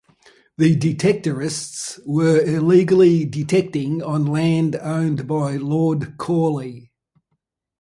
The 0.57 0.75
detectorists 0.75 1.99
were 2.07 2.39
illegally 2.41 3.23
detecting 3.23 4.01
on 4.01 4.25
land 4.25 4.75
owned 4.77 5.27
by 5.27 5.57
Lord 5.57 6.17
Cawley. 6.17 6.91